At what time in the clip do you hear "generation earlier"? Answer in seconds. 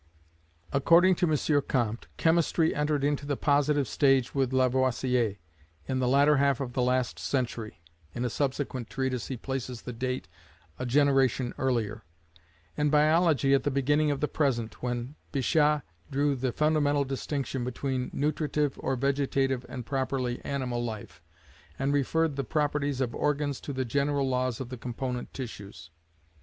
10.87-12.03